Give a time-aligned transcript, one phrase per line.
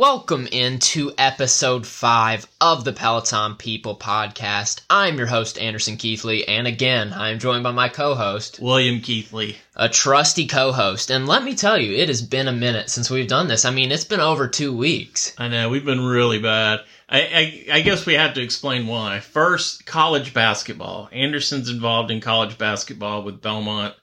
[0.00, 4.80] Welcome into episode 5 of the Peloton People podcast.
[4.88, 9.02] I'm your host, Anderson Keithley, and again, I am joined by my co host, William
[9.02, 9.56] Keithley.
[9.76, 11.10] a trusty co host.
[11.10, 13.66] And let me tell you, it has been a minute since we've done this.
[13.66, 15.34] I mean, it's been over two weeks.
[15.36, 16.80] I know, we've been really bad.
[17.06, 19.20] I, I, I guess we have to explain why.
[19.20, 21.10] First, college basketball.
[21.12, 23.94] Anderson's involved in college basketball with Belmont,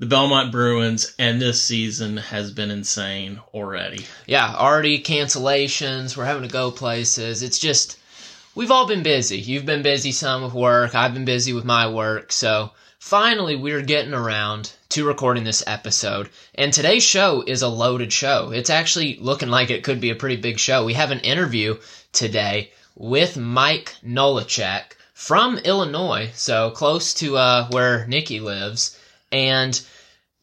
[0.00, 4.06] the Belmont Bruins, and this season has been insane already.
[4.26, 7.42] Yeah, already cancellations, we're having to go places.
[7.42, 7.98] It's just,
[8.54, 9.38] we've all been busy.
[9.38, 12.32] You've been busy some with work, I've been busy with my work.
[12.32, 16.30] So finally, we're getting around to recording this episode.
[16.54, 18.52] And today's show is a loaded show.
[18.52, 20.82] It's actually looking like it could be a pretty big show.
[20.82, 21.76] We have an interview
[22.12, 28.96] today with Mike Nolachek from Illinois, so close to uh, where Nikki lives.
[29.32, 29.80] And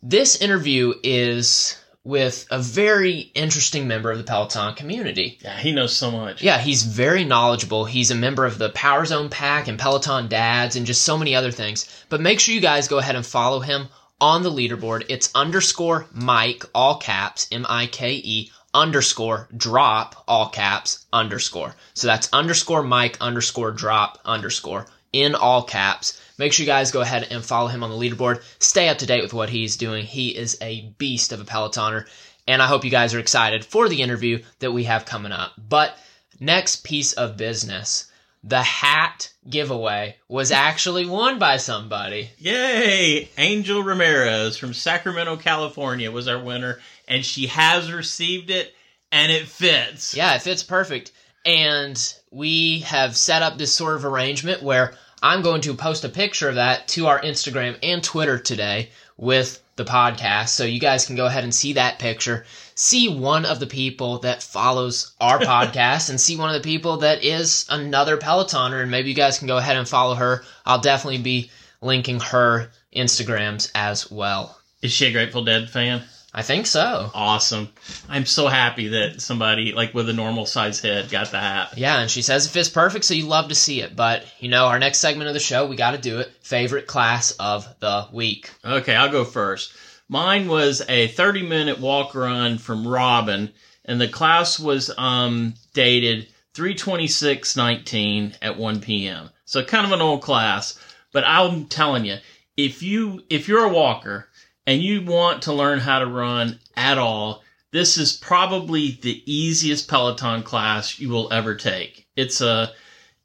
[0.01, 5.39] this interview is with a very interesting member of the Peloton community.
[5.41, 6.41] Yeah, he knows so much.
[6.41, 7.83] Yeah, he's very knowledgeable.
[7.83, 11.35] He's a member of the Power Zone Pack and Peloton Dads and just so many
[11.35, 12.05] other things.
[12.07, 13.89] But make sure you guys go ahead and follow him
[14.21, 15.05] on the leaderboard.
[15.09, 21.75] It's underscore Mike, all caps, M I K E, underscore drop, all caps, underscore.
[21.93, 26.21] So that's underscore Mike, underscore drop, underscore, in all caps.
[26.37, 28.43] Make sure you guys go ahead and follow him on the leaderboard.
[28.59, 30.05] Stay up to date with what he's doing.
[30.05, 32.07] He is a beast of a Pelotoner.
[32.47, 35.53] And I hope you guys are excited for the interview that we have coming up.
[35.57, 35.97] But
[36.39, 38.11] next piece of business
[38.43, 42.29] the hat giveaway was actually won by somebody.
[42.37, 43.29] Yay!
[43.37, 48.73] Angel Ramirez from Sacramento, California was our winner, and she has received it,
[49.11, 50.15] and it fits.
[50.15, 51.11] Yeah, it fits perfect.
[51.45, 51.97] And
[52.31, 56.49] we have set up this sort of arrangement where I'm going to post a picture
[56.49, 60.49] of that to our Instagram and Twitter today with the podcast.
[60.49, 64.19] So you guys can go ahead and see that picture, see one of the people
[64.19, 68.81] that follows our podcast, and see one of the people that is another Pelotoner.
[68.81, 70.43] And maybe you guys can go ahead and follow her.
[70.65, 71.49] I'll definitely be
[71.81, 74.59] linking her Instagrams as well.
[74.81, 76.03] Is she a Grateful Dead fan?
[76.37, 77.09] I think so.
[77.15, 77.69] Awesome.
[78.07, 81.73] I'm so happy that somebody like with a normal size head got the hat.
[81.75, 83.95] Yeah, and she says it fits perfect, so you love to see it.
[83.95, 86.31] But, you know, our next segment of the show, we got to do it.
[86.43, 88.51] Favorite class of the week.
[88.63, 89.73] Okay, I'll go first.
[90.09, 93.51] Mine was a 30 minute walk run from Robin,
[93.85, 99.31] and the class was um, dated 32619 at 1 p.m.
[99.45, 100.79] So kind of an old class,
[101.11, 102.17] but I'm telling you,
[102.55, 104.27] if you if you're a walker
[104.67, 107.41] and you want to learn how to run at all,
[107.71, 112.05] this is probably the easiest Peloton class you will ever take.
[112.15, 112.73] It's a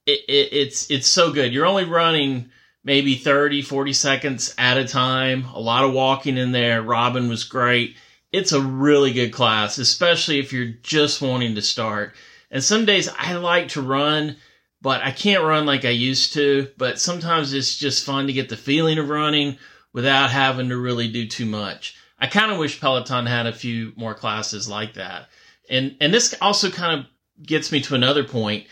[0.07, 1.53] it, it, it's it's so good.
[1.53, 2.51] You're only running
[2.85, 5.45] maybe 30, 40 seconds at a time.
[5.55, 6.83] A lot of walking in there.
[6.83, 7.97] Robin was great.
[8.33, 12.15] It's a really good class, especially if you're just wanting to start.
[12.51, 14.37] And some days I like to run,
[14.81, 16.69] but I can't run like I used to.
[16.79, 19.59] But sometimes it's just fun to get the feeling of running
[19.93, 21.97] without having to really do too much.
[22.19, 25.29] I kind of wish Peloton had a few more classes like that.
[25.69, 27.07] And and this also kind of
[27.47, 28.67] gets me to another point.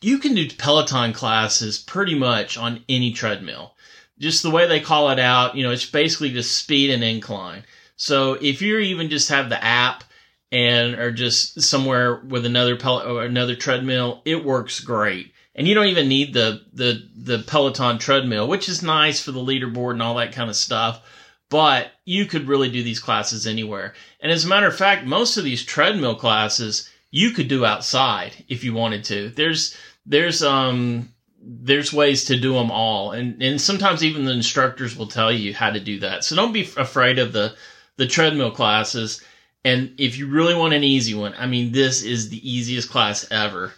[0.00, 3.74] You can do Peloton classes pretty much on any treadmill.
[4.18, 7.64] Just the way they call it out, you know, it's basically just speed and incline.
[7.96, 10.04] So if you even just have the app
[10.50, 15.31] and are just somewhere with another pel- or another treadmill, it works great.
[15.54, 19.40] And you don't even need the the the Peloton treadmill, which is nice for the
[19.40, 21.02] leaderboard and all that kind of stuff.
[21.50, 23.94] But you could really do these classes anywhere.
[24.20, 28.44] And as a matter of fact, most of these treadmill classes you could do outside
[28.48, 29.28] if you wanted to.
[29.28, 29.76] There's
[30.06, 31.12] there's um
[31.44, 35.52] there's ways to do them all and and sometimes even the instructors will tell you
[35.52, 37.54] how to do that so don't be afraid of the
[37.96, 39.22] the treadmill classes
[39.64, 43.26] and if you really want an easy one i mean this is the easiest class
[43.32, 43.72] ever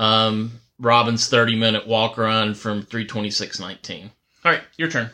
[0.00, 4.10] um robin's 30 minute walk run from 326.19
[4.44, 5.10] all right your turn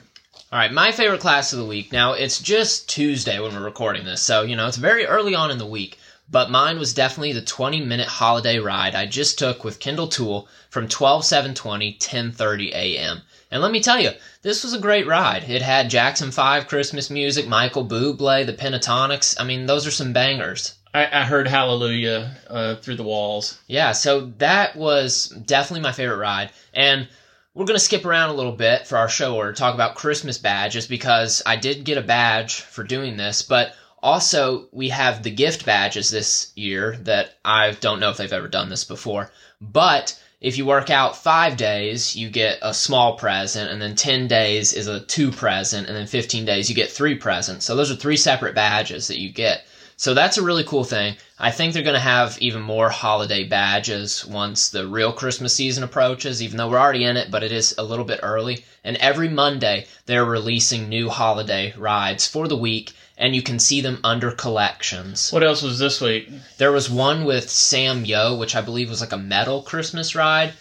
[0.53, 1.93] All right, my favorite class of the week.
[1.93, 5.53] Now, it's just Tuesday when we're recording this, so, you know, it's very early on
[5.53, 5.97] in the week.
[6.29, 10.49] But mine was definitely the 20 minute holiday ride I just took with Kendall Toole
[10.69, 13.23] from 12 720 10:30 a.m.
[13.51, 15.51] And let me tell you, this was a great ride.
[15.51, 19.37] It had Jackson 5 Christmas music, Michael Bublé, the Pentatonix.
[19.41, 20.75] I mean, those are some bangers.
[20.95, 26.19] I, I heard hallelujah uh, through the walls Yeah, so that was definitely my favorite
[26.19, 26.51] ride.
[26.75, 27.09] And
[27.55, 30.39] we're going to skip around a little bit for our show or talk about Christmas
[30.39, 35.31] badges because I did get a badge for doing this, but also we have the
[35.31, 39.33] gift badges this year that I don't know if they've ever done this before.
[39.61, 44.27] But if you work out five days, you get a small present, and then 10
[44.27, 47.67] days is a two present, and then 15 days you get three presents.
[47.67, 49.65] So those are three separate badges that you get.
[50.01, 51.17] So that's a really cool thing.
[51.39, 55.85] I think they're going to have even more holiday badges once the real Christmas season
[55.85, 58.65] approaches, even though we're already in it, but it is a little bit early.
[58.83, 63.83] And every Monday, they're releasing new holiday rides for the week, and you can see
[63.83, 65.31] them under collections.
[65.33, 66.31] What else was this week?
[66.57, 70.55] There was one with Sam Yo, which I believe was like a metal Christmas ride.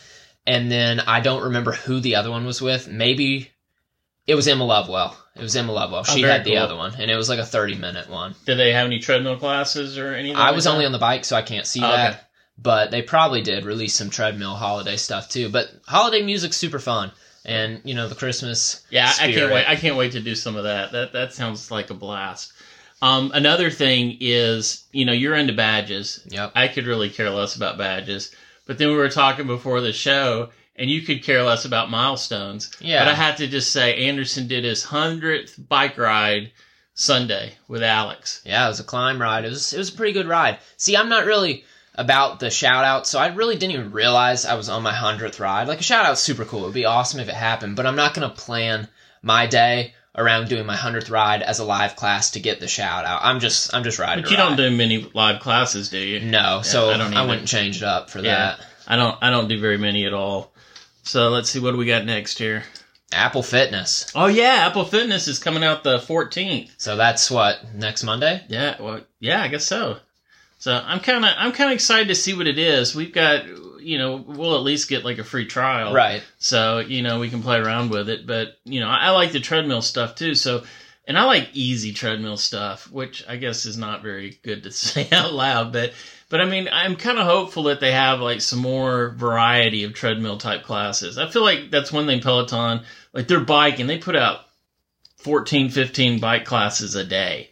[0.45, 2.89] And then I don't remember who the other one was with.
[2.89, 3.51] Maybe
[4.29, 5.15] it was Emma Lovewell.
[5.35, 6.03] It was Emma Lovewell.
[6.03, 6.59] She very had the cool.
[6.59, 8.35] other one, and it was like a 30 minute one.
[8.45, 10.35] Did they have any treadmill classes or anything?
[10.37, 10.71] I like was that?
[10.71, 11.95] only on the bike, so I can't see Oh, okay.
[11.95, 12.29] that.
[12.61, 15.49] But they probably did release some treadmill holiday stuff too.
[15.49, 17.11] But holiday music's super fun,
[17.45, 18.85] and you know the Christmas.
[18.89, 19.65] Yeah, I can't wait.
[19.67, 20.91] I can't wait to do some of that.
[20.91, 22.51] That that sounds like a blast.
[23.01, 26.19] Um, another thing is, you know, you're into badges.
[26.27, 26.51] Yep.
[26.53, 28.35] I could really care less about badges.
[28.65, 30.49] But then we were talking before the show,
[30.79, 32.71] and you could care less about milestones.
[32.79, 33.03] Yeah.
[33.03, 36.51] But I have to just say, Anderson did his hundredth bike ride
[36.93, 38.41] Sunday with Alex.
[38.45, 39.45] Yeah, it was a climb ride.
[39.45, 40.59] It was it was a pretty good ride.
[40.77, 41.63] See, I'm not really
[41.95, 45.39] about the shout out, so I really didn't even realize I was on my hundredth
[45.39, 45.67] ride.
[45.67, 46.63] Like a shout out's super cool.
[46.63, 48.87] It'd be awesome if it happened, but I'm not gonna plan
[49.21, 53.05] my day around doing my hundredth ride as a live class to get the shout
[53.05, 53.21] out.
[53.23, 54.23] I'm just I'm just riding.
[54.23, 56.19] But you a don't do many live classes, do you?
[56.19, 58.55] No, so I I, wouldn't change it up for Yeah.
[58.57, 58.65] that.
[58.87, 59.17] I don't.
[59.21, 60.51] I don't do very many at all.
[61.09, 62.63] So let's see what do we got next here.
[63.11, 64.11] Apple Fitness.
[64.13, 66.69] Oh yeah, Apple Fitness is coming out the 14th.
[66.77, 68.43] So that's what next Monday.
[68.47, 69.97] Yeah, well, yeah, I guess so.
[70.59, 72.93] So I'm kind of I'm kind of excited to see what it is.
[72.93, 73.47] We've got
[73.81, 76.21] you know we'll at least get like a free trial, Right.
[76.37, 78.27] So you know we can play around with it.
[78.27, 80.35] But you know I, I like the treadmill stuff too.
[80.35, 80.63] So
[81.07, 85.07] and I like easy treadmill stuff, which I guess is not very good to say
[85.11, 85.73] out loud.
[85.73, 85.93] But
[86.29, 89.93] but I mean I'm kind of hopeful that they have like some more variety of
[89.93, 91.17] treadmill type classes.
[91.17, 92.81] I feel like that's one thing Peloton
[93.13, 94.41] like their bike and they put out
[95.17, 97.49] 14 15 bike classes a day.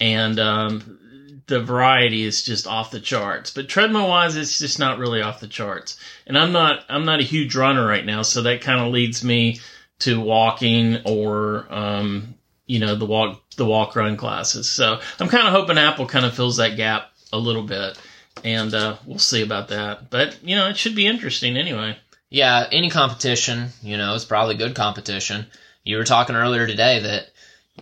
[0.00, 0.98] And um,
[1.46, 3.50] the variety is just off the charts.
[3.50, 5.98] But treadmill wise it's just not really off the charts.
[6.26, 9.24] And i'm not i'm not a huge runner right now so that kind of leads
[9.24, 9.60] me
[10.00, 12.34] to walking or um,
[12.66, 14.68] you know the walk the walk run classes.
[14.68, 17.98] So i'm kind of hoping apple kind of fills that gap a little bit
[18.44, 21.96] and uh, we'll see about that but you know it should be interesting anyway
[22.30, 25.46] Yeah, any competition, you know, is probably good competition.
[25.82, 27.30] You were talking earlier today that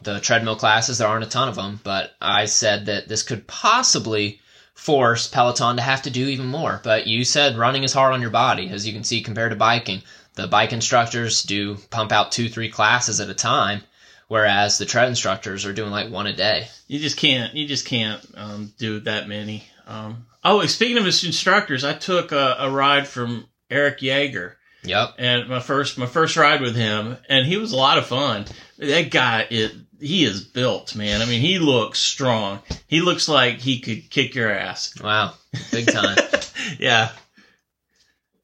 [0.04, 3.48] the treadmill classes, there aren't a ton of them, but I said that this could
[3.48, 4.40] possibly
[4.74, 6.80] force Peloton to have to do even more.
[6.84, 9.56] But you said running is hard on your body, as you can see compared to
[9.56, 10.02] biking.
[10.34, 13.82] The bike instructors do pump out two, three classes at a time,
[14.28, 16.68] whereas the tread instructors are doing like one a day.
[16.86, 17.52] You just can't.
[17.54, 19.64] You just can't um, do that many.
[19.86, 24.54] Um, oh, speaking of his instructors, I took a, a ride from Erik Jäger,
[24.84, 25.14] Yep.
[25.18, 28.46] and my first my first ride with him, and he was a lot of fun.
[28.78, 31.22] That guy, it he is built, man.
[31.22, 32.60] I mean, he looks strong.
[32.86, 34.94] He looks like he could kick your ass.
[35.00, 35.34] Wow.
[35.72, 36.18] Big time.
[36.78, 37.12] yeah.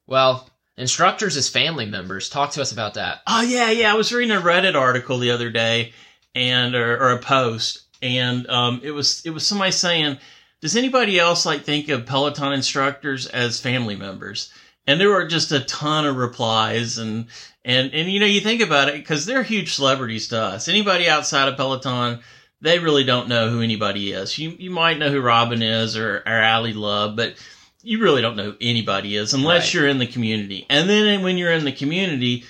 [0.07, 3.21] well, instructors as family members, talk to us about that.
[3.27, 3.91] Oh yeah, yeah.
[3.91, 5.93] I was reading a Reddit article the other day,
[6.35, 10.17] and or, or a post, and um, it was it was somebody saying,
[10.63, 14.49] "Does anybody else like think of Peloton instructors as family members?"
[14.87, 17.25] And there were just a ton of replies, and
[17.65, 20.69] and and you know you think about it because they're huge celebrities to us.
[20.69, 22.19] Anybody outside of Peloton,
[22.61, 24.39] they really don't know who anybody is.
[24.39, 27.35] You you might know who Robin is or or Ally Love, but
[27.81, 29.73] you really don't know who anybody is unless Right.
[29.73, 30.65] you're in the community.
[30.69, 32.45] And then when you're in the community,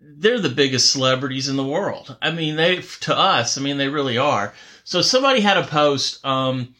[0.00, 2.16] they're the biggest celebrities in the world.
[2.20, 4.52] I mean, they to us, I mean, they really are.
[4.82, 6.24] So somebody had a post.
[6.26, 6.74] Um,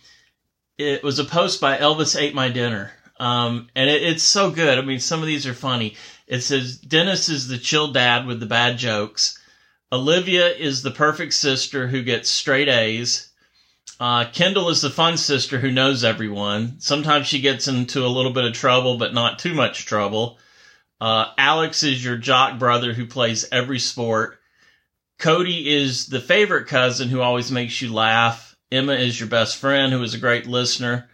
[0.79, 4.79] it was a post by Elvis ate my dinner, um, and it, it's so good.
[4.79, 5.97] I mean, some of these are funny.
[6.27, 9.39] It says Dennis is the chill dad with the bad jokes.
[9.93, 13.29] Olivia is the perfect sister who gets straight A's.
[14.01, 16.77] Uh, Kendall is the fun sister who knows everyone.
[16.81, 20.39] Sometimes she gets into a little bit of trouble, but not too much trouble.
[21.01, 24.39] Uh, Alex is your jock brother who plays every sport.
[25.19, 28.52] Cody is the favorite cousin who always makes you laugh.
[28.73, 31.09] Emma is your best friend who is a great listener.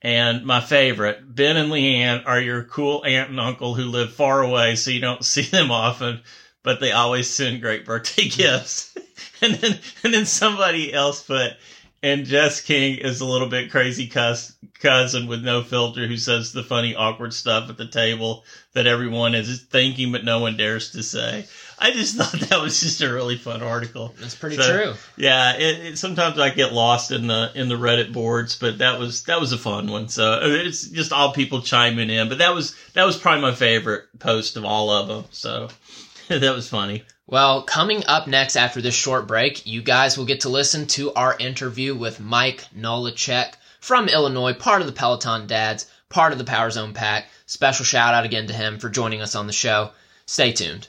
[0.00, 4.42] And my favorite, Ben and Leanne are your cool aunt and uncle who live far
[4.42, 6.20] away so you don't see them often,
[6.62, 8.96] but they always send great birthday gifts.
[9.42, 11.56] and then and then somebody else put
[12.04, 16.62] and Jess King is a little bit crazy cousin with no filter who says the
[16.62, 18.44] funny, awkward stuff at the table
[18.74, 21.46] that everyone is thinking but no one dares to say.
[21.78, 24.14] I just thought that was just a really fun article.
[24.20, 24.94] That's pretty So- true.
[25.16, 28.98] Yeah, it, it, sometimes I get lost in the in the Reddit boards, but that
[28.98, 30.08] was that was a fun one.
[30.08, 33.54] So uh, it's just all people chiming in, but that was that was probably my
[33.54, 35.24] favorite post of all of them.
[35.30, 35.68] So
[36.28, 37.04] that was funny.
[37.26, 41.12] Well, coming up next after this short break, you guys will get to listen to
[41.14, 46.44] our interview with Mike Nolachek from Illinois, part of the Peloton Dads, part of the
[46.44, 47.28] Power Zone Pack.
[47.46, 49.90] Special shout out again to him for joining us on the show.
[50.26, 50.88] Stay tuned.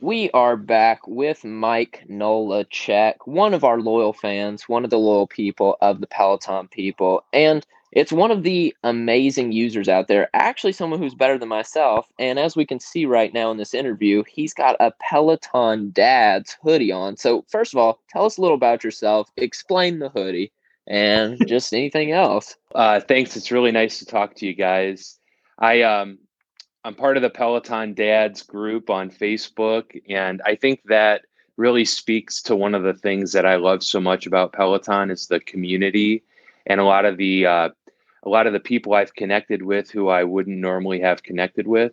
[0.00, 5.26] We are back with Mike Nolachek, one of our loyal fans, one of the loyal
[5.26, 10.28] people of the Peloton people, and it's one of the amazing users out there.
[10.34, 12.06] Actually, someone who's better than myself.
[12.18, 16.58] And as we can see right now in this interview, he's got a Peloton Dad's
[16.62, 17.16] hoodie on.
[17.16, 20.52] So, first of all, tell us a little about yourself, explain the hoodie,
[20.86, 22.56] and just anything else.
[22.74, 23.34] Uh, thanks.
[23.34, 25.18] It's really nice to talk to you guys.
[25.58, 26.18] I um,
[26.86, 31.22] I'm part of the Peloton Dads group on Facebook, and I think that
[31.56, 35.26] really speaks to one of the things that I love so much about Peloton is
[35.26, 36.22] the community
[36.64, 37.68] and a lot of the uh,
[38.22, 41.92] a lot of the people I've connected with who I wouldn't normally have connected with.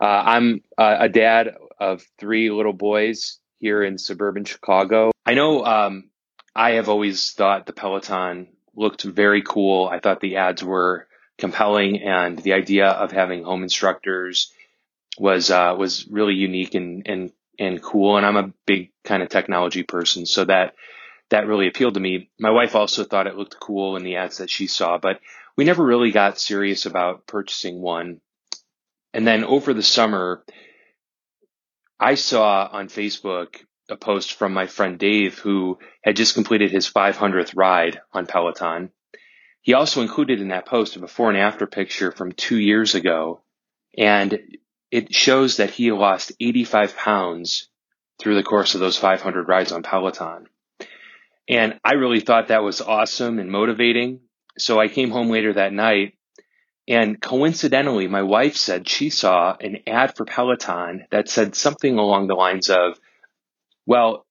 [0.00, 5.10] Uh, I'm uh, a dad of three little boys here in suburban Chicago.
[5.24, 6.10] I know um,
[6.54, 9.88] I have always thought the Peloton looked very cool.
[9.88, 14.52] I thought the ads were compelling, and the idea of having home instructors
[15.18, 18.16] was uh, was really unique and and and cool.
[18.16, 20.74] And I'm a big kind of technology person, so that
[21.30, 22.30] that really appealed to me.
[22.38, 25.20] My wife also thought it looked cool in the ads that she saw, but
[25.56, 28.20] we never really got serious about purchasing one.
[29.12, 30.44] And then over the summer,
[31.98, 33.56] I saw on Facebook
[33.88, 38.90] a post from my friend Dave who had just completed his 500th ride on Peloton.
[39.66, 43.40] He also included in that post a before and after picture from two years ago,
[43.98, 44.38] and
[44.92, 47.68] it shows that he lost 85 pounds
[48.20, 50.46] through the course of those 500 rides on Peloton.
[51.48, 54.20] And I really thought that was awesome and motivating.
[54.56, 56.14] So I came home later that night
[56.86, 62.28] and coincidentally, my wife said she saw an ad for Peloton that said something along
[62.28, 63.00] the lines of,
[63.84, 64.26] well,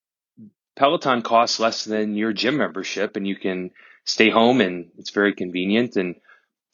[0.78, 3.72] Peloton costs less than your gym membership and you can
[4.06, 5.98] stay home and it's very convenient.
[5.98, 6.16] And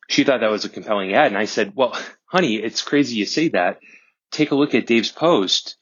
[0.08, 1.28] she thought that was a compelling ad.
[1.28, 3.80] And I said, well, honey, it's crazy you say that.
[4.30, 5.78] Take a look at Dave's post.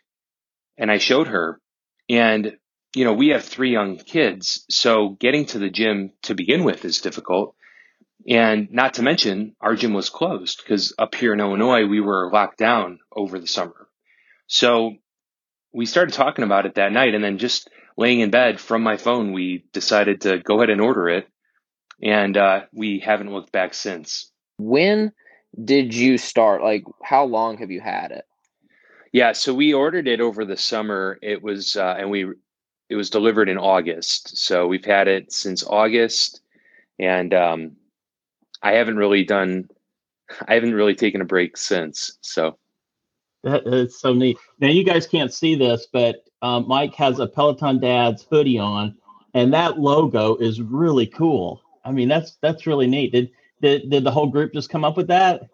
[0.78, 1.60] And I showed her
[2.08, 2.58] and,
[2.96, 4.66] you know, we have three young kids.
[4.70, 7.56] So getting to the gym to begin with is difficult.
[8.28, 12.32] And not to mention our gym was closed because up here in Illinois, we were
[12.32, 13.88] locked down over the summer.
[14.48, 14.96] So
[15.74, 18.98] we started talking about it that night and then just laying in bed from my
[18.98, 21.28] phone, we decided to go ahead and order it
[22.02, 24.32] and uh, we haven't looked back since.
[24.58, 25.12] When
[25.64, 26.62] did you start?
[26.62, 28.26] Like, how long have you had it?
[29.12, 31.18] Yeah, so we ordered it over the summer.
[31.22, 32.28] It was, uh, and we,
[32.90, 34.38] it was delivered in August.
[34.38, 36.42] So we've had it since August,
[37.00, 37.72] and um,
[38.62, 39.70] I haven't really done,
[40.48, 42.18] I haven't really taken a break since.
[42.22, 42.58] So
[43.44, 44.38] that is so neat.
[44.60, 48.96] Now you guys can't see this, but um, Mike has a Peloton Dad's hoodie on,
[49.34, 51.62] and that logo is really cool.
[51.84, 53.12] I mean, that's that's really neat.
[53.12, 53.32] Did
[53.62, 55.50] did did the whole group just come up with that?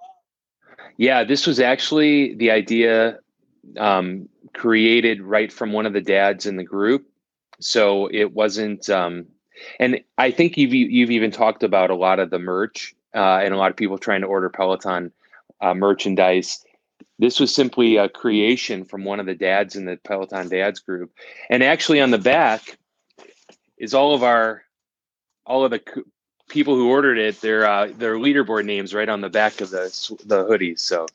[0.98, 3.20] Yeah, this was actually the idea
[3.78, 7.08] um, created right from one of the dads in the group.
[7.60, 9.26] So it wasn't, um,
[9.80, 13.54] and I think you've you've even talked about a lot of the merch uh, and
[13.54, 15.12] a lot of people trying to order Peloton
[15.62, 16.64] uh, merchandise.
[17.18, 21.14] This was simply a creation from one of the dads in the Peloton Dads group,
[21.50, 22.78] and actually on the back
[23.78, 24.64] is all of our
[25.46, 25.82] all of the
[26.50, 29.86] people who ordered it, their uh, their leaderboard names right on the back of the
[30.26, 30.80] the hoodies.
[30.80, 31.08] So,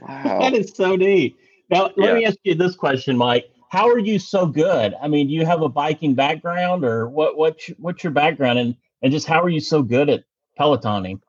[0.00, 1.36] wow, that is so neat.
[1.70, 2.14] Now, let yeah.
[2.14, 3.50] me ask you this question, Mike.
[3.70, 4.94] How are you so good?
[5.00, 7.36] I mean, do you have a biking background, or what?
[7.36, 10.24] What's what's your background, and and just how are you so good at
[10.58, 11.20] pelotoning?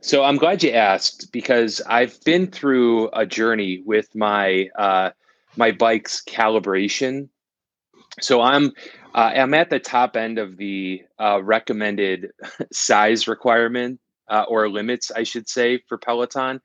[0.00, 5.10] So I'm glad you asked because I've been through a journey with my uh,
[5.56, 7.28] my bike's calibration.
[8.20, 8.72] So I'm
[9.16, 12.32] uh, I'm at the top end of the uh, recommended
[12.72, 16.60] size requirement uh, or limits, I should say, for Peloton.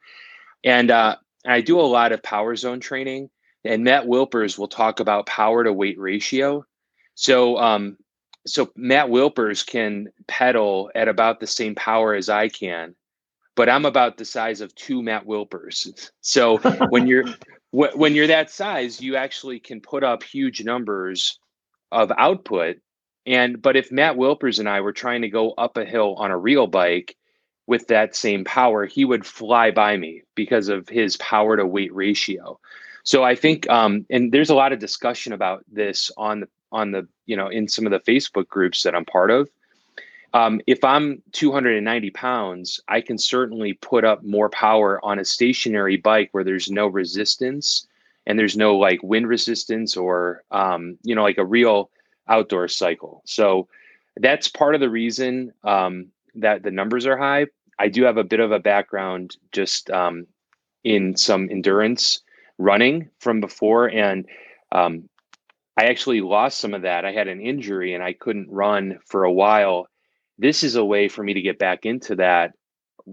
[0.65, 1.15] And uh,
[1.45, 3.29] I do a lot of power zone training.
[3.63, 6.65] And Matt Wilpers will talk about power to weight ratio.
[7.15, 7.97] So, um,
[8.45, 12.95] so Matt Wilpers can pedal at about the same power as I can,
[13.55, 16.11] but I'm about the size of two Matt Wilpers.
[16.21, 16.57] So
[16.89, 17.25] when you're
[17.71, 21.39] when you're that size, you actually can put up huge numbers
[21.91, 22.77] of output.
[23.25, 26.31] And but if Matt Wilpers and I were trying to go up a hill on
[26.31, 27.15] a real bike
[27.67, 31.93] with that same power, he would fly by me because of his power to weight
[31.93, 32.59] ratio.
[33.03, 36.91] So I think, um, and there's a lot of discussion about this on the on
[36.91, 39.49] the you know in some of the Facebook groups that I'm part of.
[40.33, 45.97] Um, if I'm 290 pounds, I can certainly put up more power on a stationary
[45.97, 47.85] bike where there's no resistance
[48.25, 51.89] and there's no like wind resistance or um, you know like a real
[52.27, 53.21] outdoor cycle.
[53.25, 53.67] So
[54.17, 57.47] that's part of the reason um, that the numbers are high.
[57.79, 60.27] I do have a bit of a background just um,
[60.83, 62.21] in some endurance
[62.57, 64.25] running from before, and
[64.71, 65.09] um,
[65.77, 67.05] I actually lost some of that.
[67.05, 69.87] I had an injury and I couldn't run for a while.
[70.37, 72.53] This is a way for me to get back into that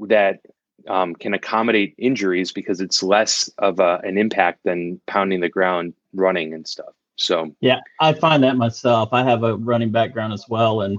[0.09, 0.41] that
[0.87, 5.95] um, can accommodate injuries because it's less of a, an impact than pounding the ground
[6.13, 6.95] running and stuff.
[7.17, 9.11] So yeah, I find that myself.
[9.13, 10.99] I have a running background as well, and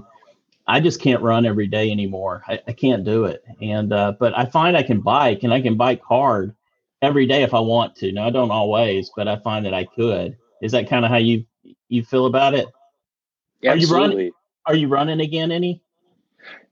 [0.66, 2.42] I just can't run every day anymore.
[2.46, 3.42] I, I can't do it.
[3.62, 6.54] And uh, but I find I can bike, and I can bike hard
[7.00, 8.12] every day if I want to.
[8.12, 10.36] Now I don't always, but I find that I could.
[10.60, 11.46] Is that kind of how you
[11.88, 12.68] you feel about it?
[13.62, 14.16] Yeah, are you absolutely.
[14.16, 14.32] running?
[14.66, 15.50] Are you running again?
[15.50, 15.82] Any?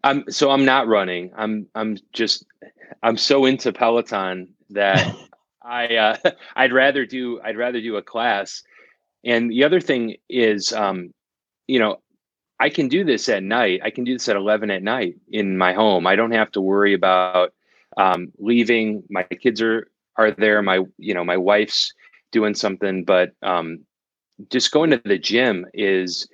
[0.05, 1.33] I'm so I'm not running.
[1.37, 2.45] I'm I'm just
[3.03, 5.15] I'm so into Peloton that
[5.63, 6.17] I uh,
[6.57, 8.63] I'd rather do I'd rather do a class.
[9.25, 11.13] And the other thing is, um,
[11.67, 11.97] you know,
[12.61, 13.81] I can do this at night.
[13.85, 16.07] I can do this at 11 at night in my home.
[16.07, 17.53] I don't have to worry about
[17.97, 19.03] um, leaving.
[19.11, 20.63] My kids are are there.
[20.63, 21.93] My you know my wife's
[22.31, 23.81] doing something, but um,
[24.51, 26.29] just going to the gym is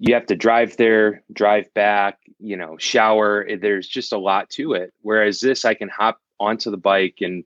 [0.00, 3.46] you have to drive there, drive back, you know, shower.
[3.60, 4.92] There's just a lot to it.
[5.02, 7.44] Whereas this, I can hop onto the bike and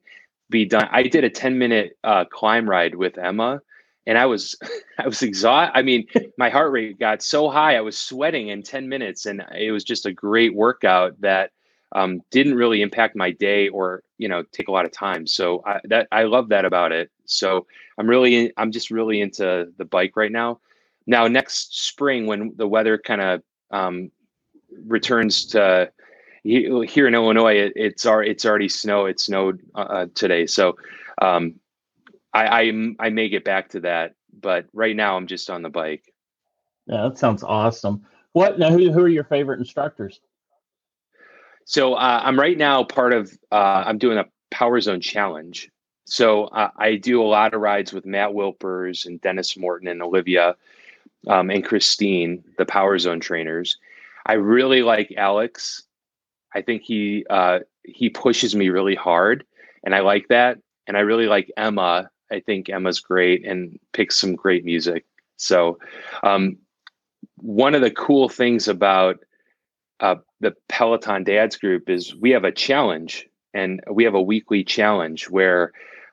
[0.51, 0.89] be done.
[0.91, 3.61] I did a 10 minute uh, climb ride with Emma
[4.07, 4.55] and I was,
[4.99, 5.77] I was exhausted.
[5.77, 6.07] I mean,
[6.39, 7.77] my heart rate got so high.
[7.77, 11.53] I was sweating in 10 minutes and it was just a great workout that
[11.95, 15.27] um, didn't really impact my day or, you know, take a lot of time.
[15.27, 17.11] So I, that, I love that about it.
[17.25, 17.67] So
[17.99, 20.61] I'm really, I'm just really into the bike right now.
[21.07, 24.11] Now, next spring, when the weather kind of um,
[24.87, 25.91] returns to
[26.45, 29.07] here in Illinois, it, it's already it's already snow.
[29.07, 30.77] It snowed uh, uh, today, so
[31.21, 31.55] um,
[32.33, 34.15] I, I I may get back to that.
[34.41, 36.13] But right now, I'm just on the bike.
[36.87, 38.05] Yeah, that sounds awesome.
[38.33, 38.71] What now?
[38.71, 40.21] Who, who are your favorite instructors?
[41.65, 43.33] So uh, I'm right now part of.
[43.51, 45.71] Uh, I'm doing a Power Zone Challenge.
[46.05, 50.03] So uh, I do a lot of rides with Matt Wilpers and Dennis Morton and
[50.03, 50.57] Olivia
[51.29, 53.79] um, and Christine, the Power Zone trainers.
[54.27, 55.85] I really like Alex.
[56.55, 59.45] I think he uh, he pushes me really hard,
[59.85, 60.59] and I like that.
[60.87, 62.11] And I really like Emma.
[62.31, 65.05] I think Emma's great and picks some great music.
[65.37, 65.79] So,
[66.23, 66.59] um,
[67.37, 69.19] one of the cool things about
[70.01, 74.65] uh, the Peloton Dads group is we have a challenge, and we have a weekly
[74.65, 75.73] challenge where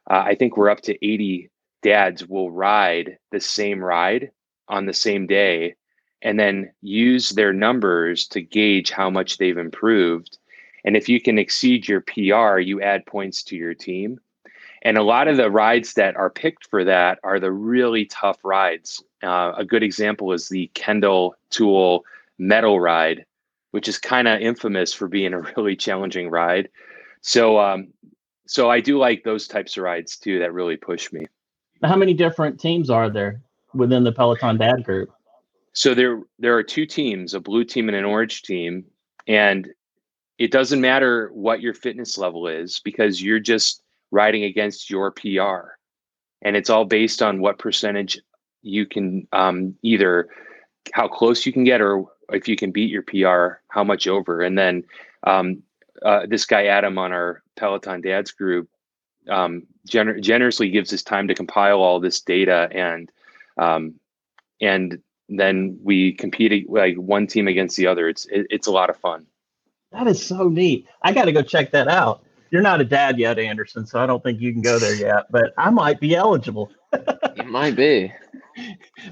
[0.09, 1.49] uh, I think we're up to 80
[1.81, 4.31] dads will ride the same ride
[4.69, 5.75] on the same day
[6.21, 10.37] and then use their numbers to gauge how much they've improved.
[10.83, 14.19] And if you can exceed your PR, you add points to your team.
[14.81, 18.37] And a lot of the rides that are picked for that are the really tough
[18.43, 19.03] rides.
[19.21, 22.05] Uh, a good example is the Kendall Toole
[22.37, 23.25] Metal Ride,
[23.71, 26.69] which is kind of infamous for being a really challenging ride.
[27.21, 27.89] So, um,
[28.47, 31.27] so I do like those types of rides too that really push me.
[31.83, 33.41] How many different teams are there
[33.73, 35.09] within the Peloton Dad group?
[35.73, 38.85] So there there are two teams, a blue team and an orange team,
[39.27, 39.67] and
[40.37, 45.75] it doesn't matter what your fitness level is because you're just riding against your PR,
[46.41, 48.19] and it's all based on what percentage
[48.61, 50.27] you can um, either
[50.93, 54.41] how close you can get or if you can beat your PR, how much over,
[54.41, 54.83] and then
[55.25, 55.61] um,
[56.03, 58.69] uh, this guy Adam on our Peloton Dads group
[59.29, 63.11] um, gener- generously gives us time to compile all this data and
[63.59, 63.95] um,
[64.61, 68.09] and then we compete like one team against the other.
[68.09, 69.25] It's it, it's a lot of fun.
[69.91, 70.87] That is so neat.
[71.01, 72.23] I got to go check that out.
[72.51, 75.25] You're not a dad yet, Anderson, so I don't think you can go there yet.
[75.29, 76.71] But I might be eligible.
[76.93, 78.13] it might be.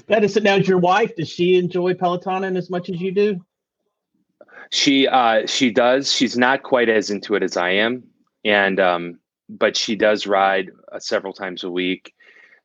[0.07, 0.57] That is now.
[0.57, 1.15] Is your wife?
[1.15, 3.45] Does she enjoy Pelotoning as much as you do?
[4.71, 6.11] She uh, she does.
[6.11, 8.03] She's not quite as into it as I am,
[8.43, 12.13] and um, but she does ride uh, several times a week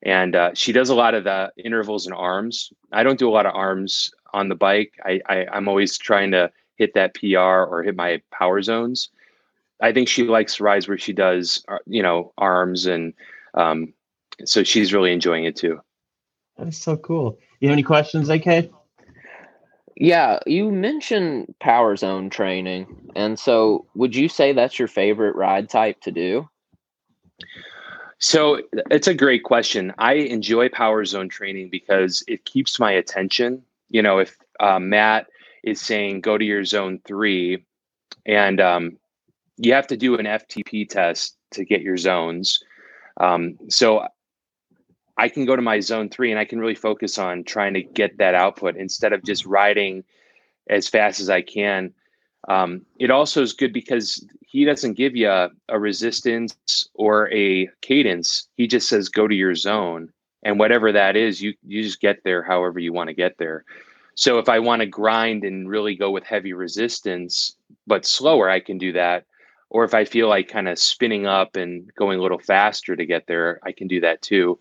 [0.02, 2.72] and uh, she does a lot of the intervals and arms.
[2.92, 4.94] I don't do a lot of arms on the bike.
[5.04, 9.10] I, I I'm always trying to hit that PR or hit my power zones.
[9.80, 13.14] I think she likes rides where she does uh, you know arms and
[13.54, 13.92] um,
[14.44, 15.80] so she's really enjoying it too.
[16.58, 17.38] That is so cool.
[17.60, 18.70] You have any questions, AK?
[19.96, 25.68] Yeah, you mentioned power zone training, and so would you say that's your favorite ride
[25.68, 26.48] type to do?
[28.22, 29.92] So it's a great question.
[29.98, 33.62] I enjoy power zone training because it keeps my attention.
[33.88, 35.26] You know, if uh, Matt
[35.64, 37.64] is saying go to your zone three,
[38.24, 38.96] and um,
[39.56, 42.62] you have to do an FTP test to get your zones.
[43.16, 44.06] Um, so
[45.18, 47.82] I can go to my zone three and I can really focus on trying to
[47.82, 50.04] get that output instead of just riding
[50.70, 51.92] as fast as I can.
[52.48, 56.56] Um, it also is good because he doesn't give you a, a, resistance
[56.94, 58.48] or a cadence.
[58.56, 62.24] He just says go to your zone, and whatever that is, you you just get
[62.24, 63.64] there however you want to get there.
[64.14, 68.60] So if I want to grind and really go with heavy resistance but slower, I
[68.60, 69.24] can do that.
[69.70, 73.06] Or if I feel like kind of spinning up and going a little faster to
[73.06, 74.58] get there, I can do that too.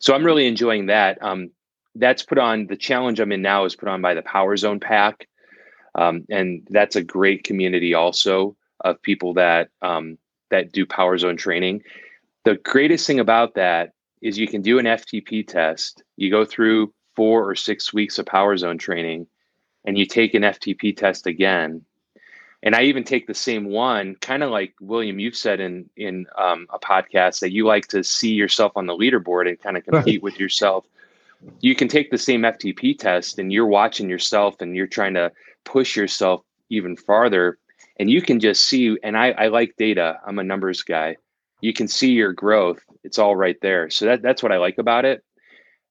[0.00, 1.22] So I'm really enjoying that.
[1.22, 1.50] Um,
[1.94, 4.80] that's put on the challenge I'm in now is put on by the Power Zone
[4.80, 5.28] Pack.
[5.98, 10.16] Um, and that's a great community also of people that um,
[10.50, 11.82] that do Power Zone training.
[12.44, 16.04] The greatest thing about that is you can do an FTP test.
[16.16, 19.26] You go through four or six weeks of Power Zone training,
[19.84, 21.84] and you take an FTP test again.
[22.62, 26.26] And I even take the same one, kind of like William, you've said in in
[26.36, 29.84] um, a podcast that you like to see yourself on the leaderboard and kind of
[29.84, 30.86] compete with yourself.
[31.60, 35.32] You can take the same FTP test, and you're watching yourself, and you're trying to
[35.68, 37.58] push yourself even farther
[37.98, 40.18] and you can just see and I, I like data.
[40.26, 41.16] I'm a numbers guy.
[41.60, 42.80] You can see your growth.
[43.04, 43.90] It's all right there.
[43.90, 45.24] So that, that's what i like about it.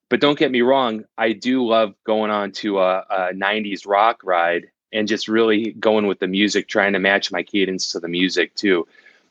[0.10, 4.22] But don't get me wrong i do love going on to a, a 90s rock
[4.24, 8.08] ride and just really going with the music trying to match my cadence to the
[8.08, 8.88] music too.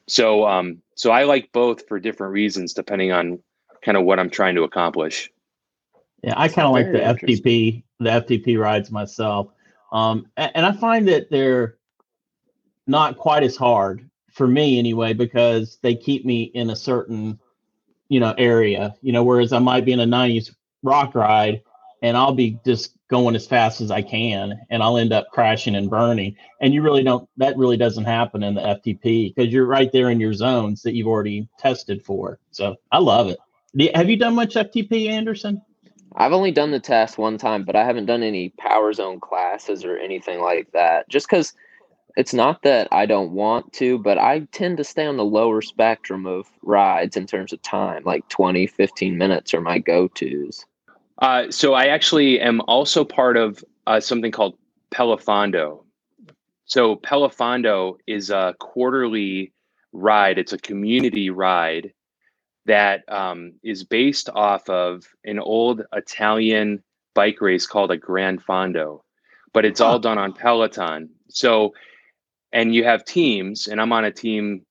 [0.06, 3.40] So um so i like both for different reasons depending on
[3.82, 5.30] kind of what i'm trying to accomplish.
[6.22, 9.48] Yeah i kind of like the ftp the ftp rides myself
[9.92, 11.76] um, and I find that they're
[12.86, 17.38] not quite as hard for me anyway because they keep me in a certain
[18.08, 21.62] you know area you know whereas i might be in a 90s rock ride
[22.02, 25.76] and i'll be just going as fast as i can and i'll end up crashing
[25.76, 26.36] and burning.
[26.60, 30.10] And you really don't that really doesn't happen in the ftp because you're right there
[30.10, 32.38] in your zones that you've already tested for.
[32.50, 33.38] So i love it.
[33.94, 35.62] Have you done much ftp anderson
[36.16, 39.84] I've only done the test one time, but I haven't done any power zone classes
[39.84, 41.08] or anything like that.
[41.08, 41.52] Just because
[42.16, 45.60] it's not that I don't want to, but I tend to stay on the lower
[45.60, 50.64] spectrum of rides in terms of time, like 20, 15 minutes are my go tos.
[51.18, 54.56] Uh, so I actually am also part of uh, something called
[54.90, 55.84] Pelofondo.
[56.64, 59.52] So Pelofondo is a quarterly
[59.92, 60.38] ride.
[60.38, 61.92] It's a community ride
[62.66, 66.82] that um, is based off of an old Italian
[67.14, 69.00] bike race called a Gran Fondo,
[69.52, 71.08] but it's all done on Peloton.
[71.28, 71.72] So,
[72.52, 74.66] and you have teams, and I'm on a team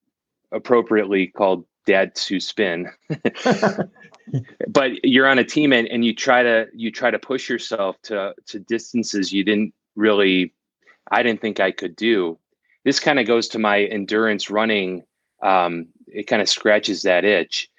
[0.51, 2.89] appropriately called Dads to Spin.
[4.67, 7.95] but you're on a team and, and you try to you try to push yourself
[8.03, 10.53] to to distances you didn't really
[11.11, 12.39] I didn't think I could do.
[12.83, 15.03] This kind of goes to my endurance running.
[15.43, 17.69] Um, it kind of scratches that itch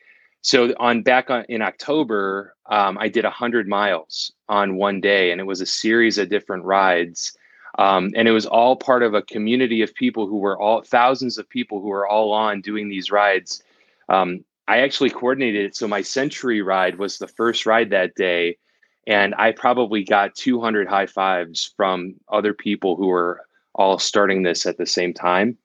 [0.42, 5.40] so on back on, in October, um, I did hundred miles on one day, and
[5.40, 7.36] it was a series of different rides.
[7.78, 11.36] Um, and it was all part of a community of people who were all thousands
[11.36, 13.62] of people who were all on doing these rides.
[14.08, 15.76] Um, I actually coordinated it.
[15.76, 18.56] So my century ride was the first ride that day.
[19.06, 23.42] And I probably got 200 high fives from other people who were
[23.74, 25.58] all starting this at the same time.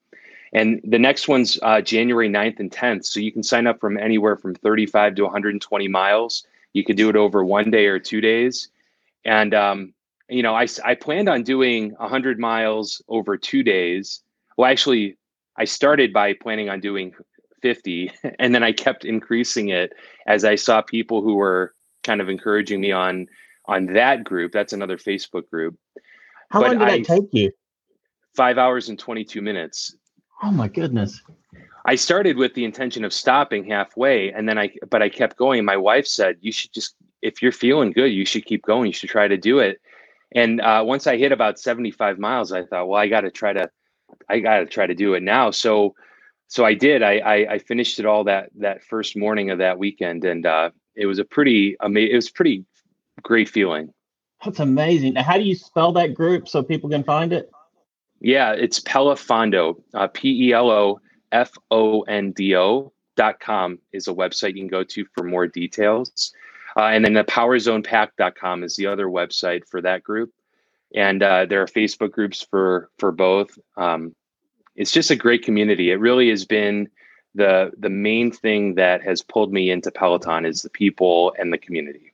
[0.52, 3.06] And the next one's uh, January 9th and 10th.
[3.06, 6.46] So you can sign up from anywhere from 35 to 120 miles.
[6.74, 8.68] You could do it over one day or two days.
[9.24, 9.94] And, um,
[10.28, 14.20] you know, I, I planned on doing 100 miles over two days.
[14.56, 15.16] Well, actually,
[15.56, 17.14] I started by planning on doing
[17.62, 19.92] 50, and then I kept increasing it
[20.26, 23.26] as I saw people who were kind of encouraging me on
[23.66, 24.50] on that group.
[24.52, 25.76] That's another Facebook group.
[26.50, 27.52] How but long did I, that take you?
[28.34, 29.94] Five hours and 22 minutes.
[30.42, 31.22] Oh my goodness.
[31.84, 35.64] I started with the intention of stopping halfway and then I but I kept going.
[35.64, 38.88] My wife said, You should just if you're feeling good, you should keep going.
[38.88, 39.80] You should try to do it.
[40.34, 43.70] And uh, once I hit about 75 miles, I thought, well, I gotta try to
[44.28, 45.50] I gotta try to do it now.
[45.50, 45.94] So
[46.48, 47.02] so I did.
[47.02, 50.70] I, I, I finished it all that that first morning of that weekend and uh,
[50.96, 52.64] it was a pretty amazing it was pretty
[53.22, 53.92] great feeling.
[54.44, 55.14] That's amazing.
[55.14, 57.48] Now, how do you spell that group so people can find it?
[58.22, 61.00] Yeah, it's Pelofondo, uh, P E L O
[61.32, 65.24] F O N D O dot com is a website you can go to for
[65.24, 66.32] more details.
[66.76, 70.32] Uh, and then the powerzonepack.com is the other website for that group.
[70.94, 73.58] And uh, there are Facebook groups for for both.
[73.76, 74.14] Um,
[74.76, 75.90] it's just a great community.
[75.90, 76.88] It really has been
[77.34, 81.58] the the main thing that has pulled me into Peloton is the people and the
[81.58, 82.12] community.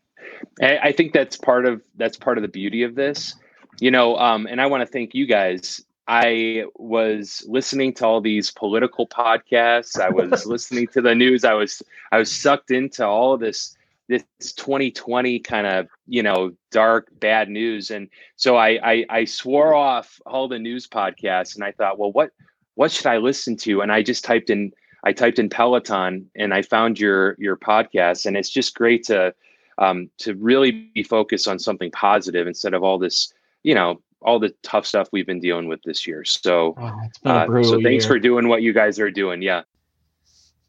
[0.62, 3.34] I, I think that's part of that's part of the beauty of this.
[3.78, 8.22] You know, um, and I want to thank you guys I was listening to all
[8.22, 10.00] these political podcasts.
[10.00, 11.44] I was listening to the news.
[11.44, 13.76] I was I was sucked into all of this
[14.08, 14.24] this
[14.56, 20.18] 2020 kind of you know dark bad news and so I, I i swore off
[20.24, 22.30] all the news podcasts and i thought well what
[22.74, 24.72] what should i listen to and i just typed in
[25.04, 29.34] i typed in peloton and i found your your podcast and it's just great to
[29.76, 34.38] um, to really be focused on something positive instead of all this you know all
[34.38, 37.62] the tough stuff we've been dealing with this year so Oh, it's been a uh,
[37.62, 38.14] so thanks year.
[38.14, 39.62] for doing what you guys are doing yeah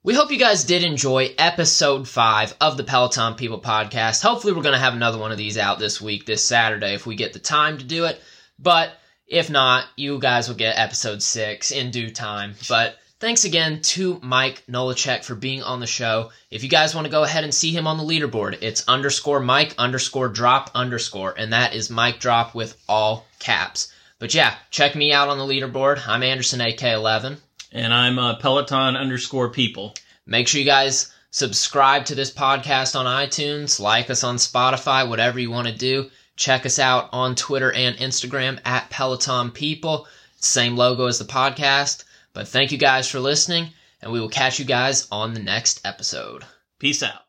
[0.03, 4.23] We hope you guys did enjoy episode five of the Peloton People podcast.
[4.23, 7.05] Hopefully, we're going to have another one of these out this week, this Saturday, if
[7.05, 8.21] we get the time to do it.
[8.57, 8.93] But
[9.27, 12.55] if not, you guys will get episode six in due time.
[12.69, 16.31] But thanks again to Mike Nolachek for being on the show.
[16.49, 19.41] If you guys want to go ahead and see him on the leaderboard, it's underscore
[19.41, 23.91] Mike underscore drop underscore, and that is Mike drop with all caps.
[24.19, 26.05] But yeah, check me out on the leaderboard.
[26.07, 27.37] I'm Anderson AK11.
[27.71, 29.93] And I'm uh, Peloton underscore people.
[30.25, 35.39] Make sure you guys subscribe to this podcast on iTunes, like us on Spotify, whatever
[35.39, 36.09] you want to do.
[36.35, 40.07] Check us out on Twitter and Instagram at Peloton People.
[40.37, 42.05] Same logo as the podcast.
[42.33, 45.81] But thank you guys for listening, and we will catch you guys on the next
[45.85, 46.45] episode.
[46.79, 47.28] Peace out.